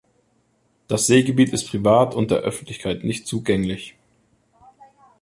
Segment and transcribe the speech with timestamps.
[0.87, 3.97] Das Seegebiet ist privat und der Öffentlichkeit nicht zugänglich.